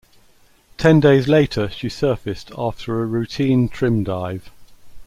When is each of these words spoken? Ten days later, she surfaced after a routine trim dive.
Ten 0.79 0.99
days 0.99 1.27
later, 1.27 1.69
she 1.69 1.87
surfaced 1.87 2.49
after 2.57 3.03
a 3.03 3.05
routine 3.05 3.69
trim 3.69 4.03
dive. 4.03 4.49